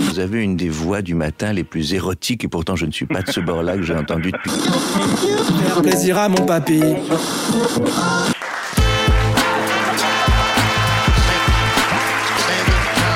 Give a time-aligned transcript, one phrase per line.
[0.00, 3.06] Vous avez une des voix du matin les plus érotiques et pourtant je ne suis
[3.06, 4.50] pas de ce bord-là que j'ai entendu depuis.
[4.50, 6.82] Faire plaisir à mon papy.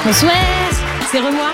[0.05, 0.33] Bonsoir,
[1.11, 1.53] c'est Remois.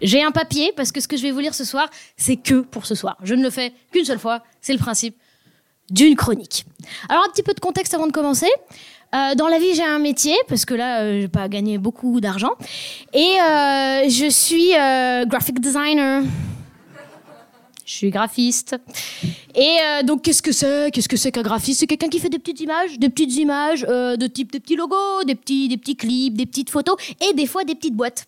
[0.00, 2.60] J'ai un papier parce que ce que je vais vous lire ce soir, c'est que
[2.60, 3.16] pour ce soir.
[3.22, 5.16] Je ne le fais qu'une seule fois, c'est le principe
[5.90, 6.64] d'une chronique.
[7.08, 8.50] Alors un petit peu de contexte avant de commencer.
[9.14, 11.76] Euh, dans la vie, j'ai un métier parce que là, euh, je vais pas gagner
[11.76, 12.52] beaucoup d'argent
[13.12, 16.22] et euh, je suis euh, graphic designer.
[17.84, 18.76] Je suis graphiste.
[19.54, 20.90] Et donc, qu'est-ce que c'est?
[20.92, 21.80] Qu'est-ce que c'est qu'un graphiste?
[21.80, 25.24] C'est quelqu'un qui fait des petites images, des petites images de type des petits logos,
[25.26, 28.24] des petits, des petits clips, des petites photos et des fois des petites boîtes,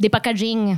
[0.00, 0.76] des packaging.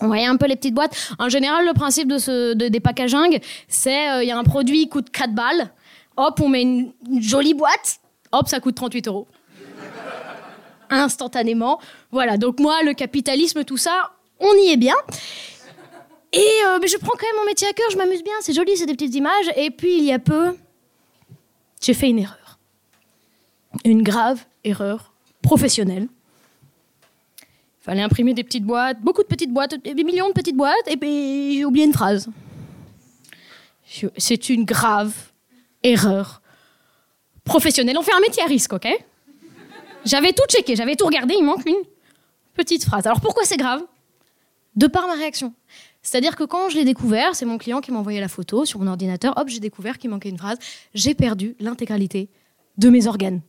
[0.00, 0.96] Vous voyez un peu les petites boîtes.
[1.20, 3.38] En général, le principe de ce, de- des packaging,
[3.68, 5.70] c'est il y a un produit qui coûte 4 balles.
[6.16, 8.00] Hop, on met une jolie boîte.
[8.32, 9.26] Hop, ça coûte 38 euros.
[10.90, 11.80] Instantanément.
[12.10, 14.96] Voilà, donc moi, le capitalisme, tout ça, on y est bien.
[16.32, 18.52] Et euh, mais je prends quand même mon métier à cœur, je m'amuse bien, c'est
[18.52, 19.50] joli, c'est des petites images.
[19.56, 20.56] Et puis, il y a peu,
[21.80, 22.58] j'ai fait une erreur.
[23.84, 26.08] Une grave erreur professionnelle.
[27.80, 30.86] Il fallait imprimer des petites boîtes, beaucoup de petites boîtes, des millions de petites boîtes,
[30.86, 32.28] et puis j'ai oublié une phrase.
[34.18, 35.12] C'est une grave
[35.82, 36.42] erreur
[37.50, 37.96] professionnelle.
[37.98, 38.86] On fait un métier à risque, ok
[40.04, 41.82] J'avais tout checké, j'avais tout regardé, il manque une
[42.54, 43.06] petite phrase.
[43.06, 43.82] Alors pourquoi c'est grave
[44.76, 45.52] De par ma réaction.
[46.02, 48.78] C'est-à-dire que quand je l'ai découvert, c'est mon client qui m'a envoyé la photo sur
[48.78, 50.56] mon ordinateur, hop, j'ai découvert qu'il manquait une phrase.
[50.94, 52.28] J'ai perdu l'intégralité
[52.78, 53.40] de mes organes.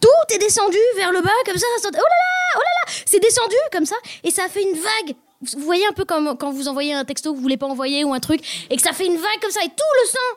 [0.00, 1.66] Tout est descendu vers le bas comme ça.
[1.82, 4.62] ça- Oh là là, oh là là, c'est descendu comme ça et ça a fait
[4.62, 5.16] une vague.
[5.42, 8.04] Vous voyez un peu comme quand vous envoyez un texto que vous voulez pas envoyer
[8.04, 8.40] ou un truc
[8.70, 10.30] et que ça fait une vague comme ça et tout le sang,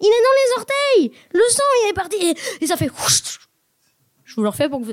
[0.00, 0.71] il est dans les orteils.
[1.32, 2.16] Le sang, il est parti
[2.60, 2.90] et, ça fait.
[4.24, 4.92] Je vous le refais pour que vous.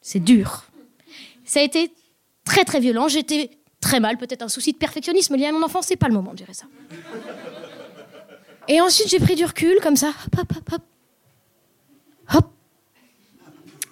[0.00, 0.64] C'est dur.
[1.44, 1.92] Ça a été
[2.44, 3.08] très très violent.
[3.08, 5.86] J'étais très mal, peut-être un souci de perfectionnisme lié à mon enfance.
[5.86, 6.66] C'est pas le moment de gérer ça.
[8.68, 10.08] Et ensuite, j'ai pris du recul comme ça.
[10.08, 10.82] Hop, hop, hop, hop.
[12.34, 12.52] Hop.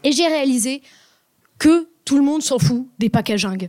[0.05, 0.83] Et j'ai réalisé
[1.59, 3.69] que tout le monde s'en fout des packaging.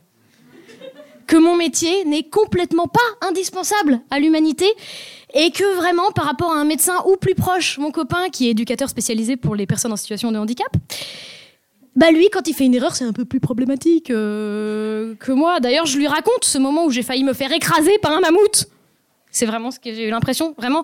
[1.29, 4.65] Que mon métier n'est complètement pas indispensable à l'humanité
[5.35, 8.51] et que vraiment, par rapport à un médecin ou plus proche, mon copain qui est
[8.51, 10.75] éducateur spécialisé pour les personnes en situation de handicap,
[11.95, 15.59] bah lui, quand il fait une erreur, c'est un peu plus problématique euh, que moi.
[15.59, 18.65] D'ailleurs, je lui raconte ce moment où j'ai failli me faire écraser par un mammouth.
[19.29, 20.55] C'est vraiment ce que j'ai eu l'impression.
[20.57, 20.83] Vraiment,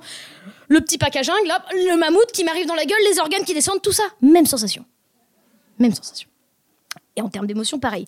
[0.67, 3.81] le petit packaging, là, le mammouth qui m'arrive dans la gueule, les organes qui descendent,
[3.81, 4.03] tout ça.
[4.21, 4.85] Même sensation.
[5.79, 6.29] Même sensation.
[7.15, 8.05] Et en termes d'émotion, pareil.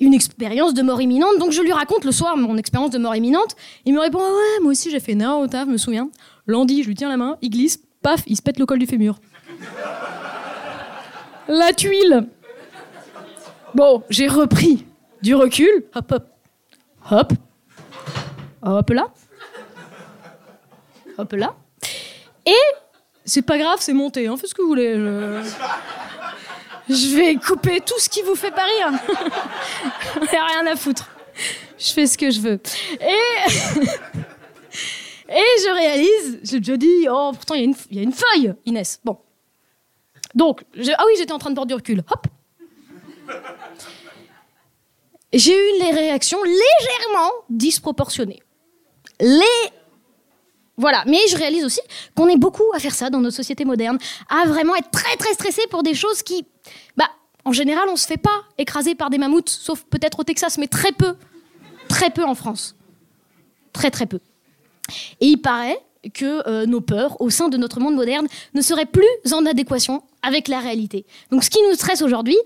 [0.00, 1.38] Une expérience de mort imminente.
[1.38, 3.56] Donc je lui raconte le soir mon expérience de mort imminente.
[3.84, 6.08] Il me répond Ah ouais, moi aussi j'ai fait erreur au taf, je me souviens.
[6.46, 8.86] Lundi, je lui tiens la main, il glisse, paf, il se pète le col du
[8.86, 9.18] fémur.
[11.48, 12.26] La tuile.
[13.74, 14.86] Bon, j'ai repris
[15.20, 15.84] du recul.
[15.94, 16.24] Hop, hop.
[17.10, 17.32] Hop.
[18.62, 19.08] Hop là.
[21.18, 21.54] Hop là.
[22.46, 22.52] Et
[23.24, 24.26] c'est pas grave, c'est monté.
[24.26, 24.94] Hein, faites ce que vous voulez.
[26.88, 28.92] Je vais couper tout ce qui vous fait pas rire.
[30.32, 31.08] Y a rien à foutre.
[31.78, 32.60] Je fais ce que je veux.
[33.00, 33.80] Et.
[35.26, 39.00] Et je réalise, je, je dis, oh, pourtant, il y, y a une feuille, Inès.
[39.04, 39.18] Bon.
[40.34, 42.04] Donc, ah oui, j'étais en train de prendre du recul.
[42.10, 42.26] Hop.
[45.32, 48.42] J'ai eu les réactions légèrement disproportionnées.
[49.20, 49.42] Les.
[50.76, 51.80] Voilà, mais je réalise aussi
[52.16, 53.98] qu'on est beaucoup à faire ça dans notre société moderne,
[54.28, 56.44] à vraiment être très très stressé pour des choses qui.
[56.96, 57.08] Bah,
[57.44, 60.66] en général, on se fait pas écraser par des mammouths, sauf peut-être au Texas, mais
[60.66, 61.14] très peu.
[61.88, 62.74] Très peu en France.
[63.72, 64.20] Très très peu.
[65.20, 65.78] Et il paraît
[66.12, 70.02] que euh, nos peurs au sein de notre monde moderne ne seraient plus en adéquation
[70.22, 71.06] avec la réalité.
[71.30, 72.36] Donc ce qui nous stresse aujourd'hui,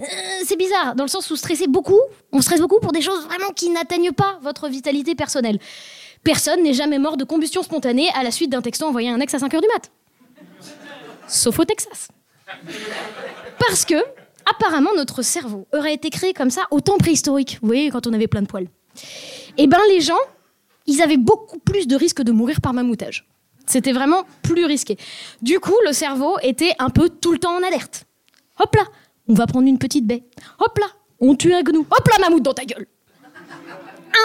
[0.00, 0.04] euh,
[0.44, 2.00] c'est bizarre, dans le sens où stresser beaucoup,
[2.32, 5.58] on stresse beaucoup pour des choses vraiment qui n'atteignent pas votre vitalité personnelle.
[6.24, 9.20] Personne n'est jamais mort de combustion spontanée à la suite d'un texto envoyé à un
[9.20, 9.92] ex à 5h du mat.
[11.28, 12.08] Sauf au Texas.
[13.58, 14.02] Parce que,
[14.50, 17.58] apparemment, notre cerveau aurait été créé comme ça au temps préhistorique.
[17.60, 18.68] Vous voyez, quand on avait plein de poils.
[19.58, 20.18] Eh ben, les gens,
[20.86, 23.26] ils avaient beaucoup plus de risques de mourir par mammoutage.
[23.66, 24.96] C'était vraiment plus risqué.
[25.42, 28.04] Du coup, le cerveau était un peu tout le temps en alerte.
[28.60, 28.84] Hop là,
[29.28, 30.24] on va prendre une petite baie.
[30.58, 30.86] Hop là,
[31.20, 31.86] on tue un gnou.
[31.90, 32.86] Hop là, mammouth dans ta gueule.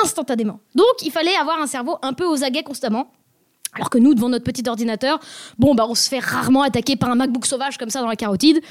[0.04, 0.60] Instantanément.
[0.76, 3.12] Donc, il fallait avoir un cerveau un peu aux aguets constamment.
[3.74, 5.20] Alors que nous, devant notre petit ordinateur,
[5.58, 8.16] bon, bah, on se fait rarement attaquer par un MacBook sauvage comme ça dans la
[8.16, 8.62] carotide.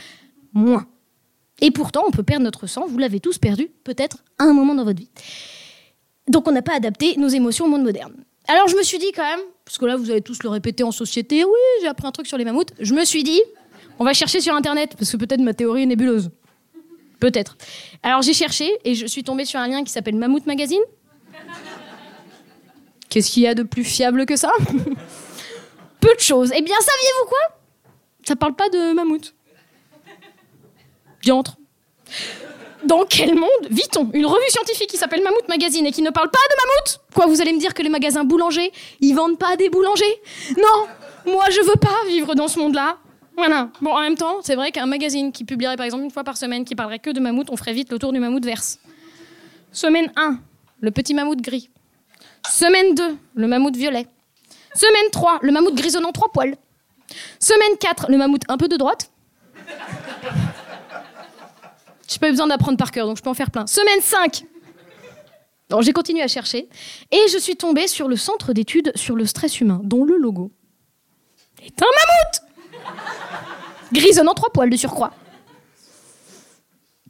[0.52, 0.86] Moins.
[1.60, 4.74] Et pourtant, on peut perdre notre sang, vous l'avez tous perdu, peut-être, à un moment
[4.74, 5.10] dans votre vie.
[6.28, 8.14] Donc, on n'a pas adapté nos émotions au monde moderne.
[8.48, 10.82] Alors, je me suis dit quand même, parce que là, vous allez tous le répéter
[10.82, 13.40] en société, oui, j'ai appris un truc sur les mammouths, je me suis dit,
[13.98, 16.30] On va chercher sur internet, parce que peut-être ma théorie est nébuleuse.
[17.20, 17.56] Peut-être.
[18.02, 20.80] Alors j'ai cherché et je suis tombée sur un lien qui s'appelle Mammouth Magazine.
[23.08, 24.52] Qu'est-ce qu'il y a de plus fiable que ça
[26.00, 26.52] Peu de choses.
[26.54, 27.58] Eh bien, saviez-vous quoi?
[28.26, 29.34] Ça parle pas de mammouth.
[31.22, 31.56] Diantre.
[32.84, 34.10] Dans quel monde vit-on?
[34.12, 37.00] Une revue scientifique qui s'appelle Mammouth Magazine et qui ne parle pas de mammouth?
[37.14, 40.22] Quoi, vous allez me dire que les magasins boulangers, ils vendent pas des boulangers?
[40.56, 40.86] Non
[41.32, 42.98] Moi, je veux pas vivre dans ce monde-là.
[43.36, 43.70] Voilà.
[43.80, 46.36] Bon, en même temps, c'est vrai qu'un magazine qui publierait par exemple une fois par
[46.36, 48.78] semaine, qui parlerait que de mammouth, on ferait vite le tour du mammouth verse.
[49.72, 50.38] Semaine 1,
[50.80, 51.70] le petit mammouth gris.
[52.48, 54.06] Semaine 2, le mammouth violet.
[54.74, 56.56] Semaine 3, le mammouth grisonnant trois poils.
[57.40, 59.10] Semaine 4, le mammouth un peu de droite.
[62.08, 63.66] J'ai pas eu besoin d'apprendre par cœur, donc je peux en faire plein.
[63.66, 64.44] Semaine 5.
[65.68, 66.68] Donc j'ai continué à chercher
[67.10, 70.50] et je suis tombée sur le centre d'études sur le stress humain, dont le logo
[71.62, 72.84] est un mammouth
[73.92, 75.12] Grisonnant trois poils de surcroît.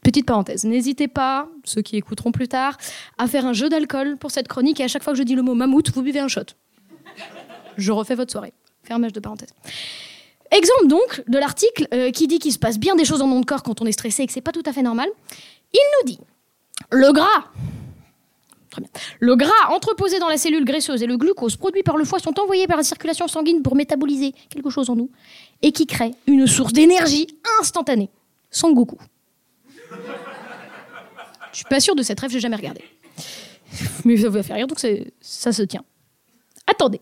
[0.08, 2.78] Petite parenthèse, n'hésitez pas, ceux qui écouteront plus tard,
[3.18, 5.34] à faire un jeu d'alcool pour cette chronique et à chaque fois que je dis
[5.34, 6.46] le mot mammouth, vous buvez un shot.
[7.76, 8.54] Je refais votre soirée.
[8.84, 9.50] Fermage de parenthèse.
[10.50, 13.44] Exemple donc de l'article euh, qui dit qu'il se passe bien des choses dans notre
[13.44, 15.10] corps quand on est stressé et que c'est pas tout à fait normal.
[15.74, 16.20] Il nous dit
[16.90, 17.44] le gras.
[19.20, 22.40] Le gras entreposé dans la cellule graisseuse et le glucose produit par le foie sont
[22.40, 25.10] envoyés par la circulation sanguine pour métaboliser quelque chose en nous
[25.60, 27.26] et qui crée une source d'énergie
[27.60, 28.08] instantanée.
[28.50, 28.96] Son Goku.
[31.52, 32.82] Je suis pas sûre de cette rêve, j'ai jamais regardé.
[34.04, 34.78] Mais ça vous a fait donc
[35.20, 35.84] ça se tient.
[36.66, 37.00] Attendez.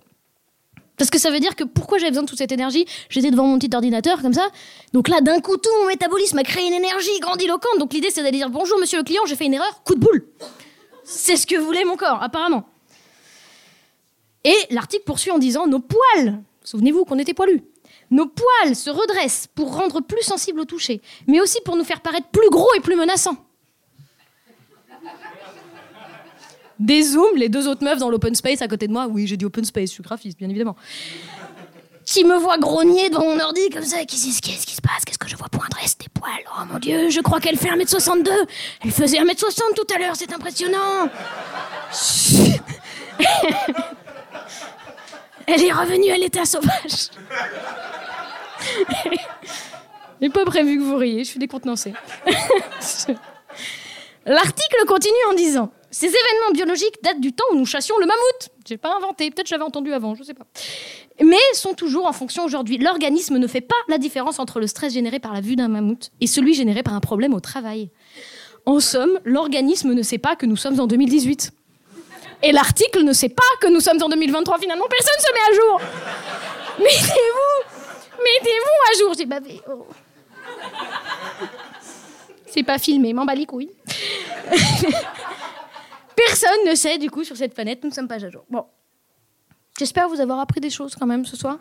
[0.97, 2.87] Parce que ça veut dire que pourquoi j'avais besoin de toute cette énergie?
[3.11, 4.49] J'étais devant mon petit ordinateur comme ça.
[4.95, 7.79] Donc là, d'un coup, tout mon métabolisme a créé une énergie grandiloquente.
[7.79, 10.01] Donc l'idée, c'est d'aller dire bonjour, monsieur le client, j'ai fait une erreur, coup de
[10.01, 10.27] boule.
[11.05, 12.65] C'est ce que voulait mon corps, apparemment.
[14.45, 17.63] Et l'article poursuit en disant nos poils, souvenez-vous qu'on était poilus,
[18.11, 22.01] nos poils se redressent pour rendre plus sensibles au toucher, mais aussi pour nous faire
[22.01, 23.37] paraître plus gros et plus menaçants.
[26.79, 29.07] Des zooms, les deux autres meufs dans l'open space à côté de moi.
[29.11, 30.77] Oui, j'ai dit open space, je suis graphiste, bien évidemment.
[32.05, 34.05] Qui me voit grogner devant mon ordi comme ça.
[34.05, 35.05] Qu'est-ce qu'est-ce qui se passe?
[35.05, 36.45] Qu'est-ce que je vois poindre C'est des poils?
[36.57, 38.29] Oh mon dieu, je crois qu'elle fait 1m62.
[38.85, 41.09] Elle faisait 1m60 tout à l'heure, c'est impressionnant.
[45.47, 47.11] Elle est revenue à l'état sauvage.
[50.21, 51.93] J'ai pas prévu que vous riez, je suis décontenancée.
[54.27, 58.49] L'article continue en disant Ces événements biologiques datent du temps où nous chassions le mammouth.
[58.67, 60.47] J'ai pas inventé, peut-être j'avais entendu avant, je sais pas.
[61.23, 62.79] Mais sont toujours en fonction aujourd'hui.
[62.79, 66.11] L'organisme ne fait pas la différence entre le stress généré par la vue d'un mammouth
[66.21, 67.91] et celui généré par un problème au travail.
[68.67, 71.53] En somme, l'organisme ne sait pas que nous sommes en 2018.
[72.43, 74.87] Et l'article ne sait pas que nous sommes en 2023 finalement.
[74.91, 75.81] Personne ne se met à jour.
[76.81, 77.76] Mettez-vous
[78.27, 79.15] Mettez-vous à jour.
[79.17, 79.61] J'ai bavé.
[79.69, 79.87] Oh.
[82.47, 83.71] C'est pas filmé, m'en bats les couilles.
[86.17, 88.45] Personne ne sait du coup sur cette planète, nous ne sommes pas à jour.
[88.49, 88.65] Bon.
[89.79, 91.59] J'espère vous avoir appris des choses quand même ce soir.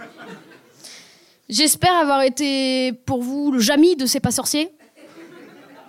[1.50, 4.72] J'espère avoir été pour vous le Jamy de C'est pas sorcier.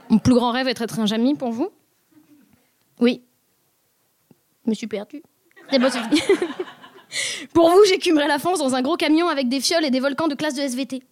[0.08, 1.70] Mon plus grand rêve est d'être un Jamy pour vous.
[3.00, 3.22] Oui.
[4.64, 5.22] Je me suis perdue.
[5.70, 6.20] C'est bon, c'est fini.
[7.52, 10.28] Pour vous, j'écumerai la France dans un gros camion avec des fioles et des volcans
[10.28, 11.02] de classe de SVT.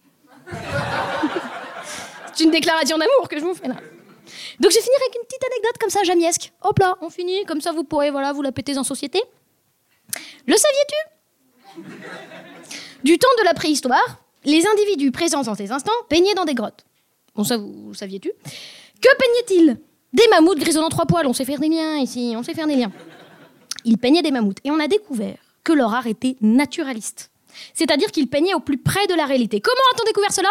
[2.33, 3.75] C'est une déclaration d'amour que je vous fais là.
[4.59, 6.51] Donc je vais finir avec une petite anecdote comme ça, jamiesque.
[6.63, 9.21] Hop là, on finit, comme ça vous pourrez voilà, vous la péter en société.
[10.45, 11.81] Le saviez-tu?
[13.03, 16.85] Du temps de la préhistoire, les individus présents en ces instants peignaient dans des grottes.
[17.35, 18.31] Bon ça, vous, vous saviez-tu?
[19.01, 19.77] Que peignaient-ils?
[20.13, 22.75] Des mammouths grisonnant trois poils, on sait faire des liens ici, on sait faire des
[22.75, 22.91] liens.
[23.83, 27.31] Ils peignaient des mammouths et on a découvert que leur art était naturaliste.
[27.73, 29.59] C'est-à-dire qu'ils peignaient au plus près de la réalité.
[29.59, 30.47] Comment a-t-on découvert cela?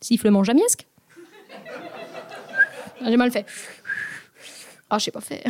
[0.00, 0.86] Sifflement jamiesque.
[3.00, 3.46] Ah, J'ai mal fait.
[4.90, 5.42] Ah, je sais pas faire.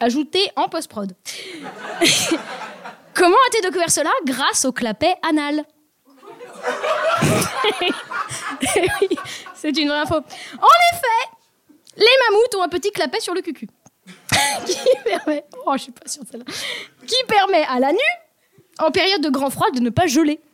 [0.00, 1.14] Ajouté en post-prod.
[3.14, 4.10] Comment a-t-on découvert cela?
[4.24, 5.64] Grâce au clapet anal.
[9.54, 10.16] C'est une vraie info.
[10.16, 11.30] En effet,
[11.96, 13.68] les mammouths ont un petit clapet sur le cucu.
[14.72, 15.44] qui permet.
[15.66, 16.44] Oh, je suis pas sûre celle-là.
[17.06, 17.98] Qui permet à la nue,
[18.78, 20.40] en période de grand froid, de ne pas geler.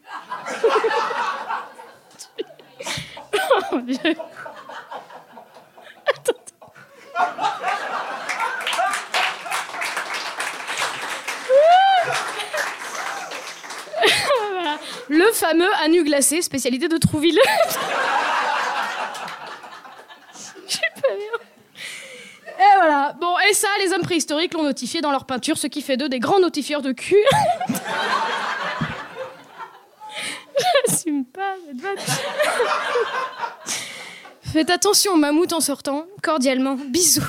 [15.08, 17.40] Le fameux anu glacé, spécialité de Trouville.
[23.50, 26.20] et ça, les hommes préhistoriques l'ont notifié dans leur peinture, ce qui fait d'eux des
[26.20, 27.16] grands notifieurs de cul.
[30.86, 31.56] J'assume pas.
[34.42, 36.06] Faites attention mammouth en sortant.
[36.22, 37.24] Cordialement, bisous.